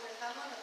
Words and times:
comentamos 0.00 0.59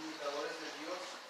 imitadores 0.01 0.57
de 0.61 0.69
Dios 0.81 1.20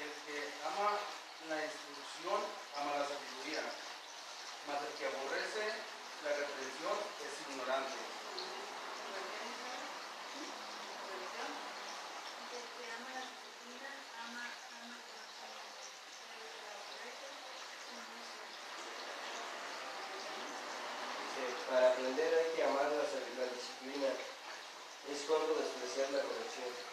el 0.00 0.10
que 0.26 0.38
ama 0.64 0.96
la 1.48 1.64
instrucción 1.64 2.40
ama 2.76 2.98
la 2.98 3.06
sabiduría, 3.06 3.62
mas 4.66 4.78
el 4.82 4.92
que 4.98 5.06
aborrece 5.06 5.64
la 6.24 6.30
reprensión 6.30 6.96
es 7.24 7.32
ignorante. 7.48 7.98
Para 21.68 21.88
aprender 21.90 22.34
hay 22.34 22.56
que 22.56 22.64
amar 22.64 22.90
la, 22.90 23.04
disciplina, 23.52 24.08
es 25.12 25.20
cuando 25.28 25.54
despreciar 25.54 26.10
la 26.12 26.22
corrección. 26.22 26.87